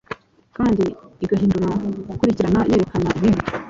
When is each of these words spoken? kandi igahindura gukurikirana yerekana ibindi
kandi 0.57 0.83
igahindura 1.23 1.65
gukurikirana 2.09 2.61
yerekana 2.71 3.07
ibindi 3.17 3.45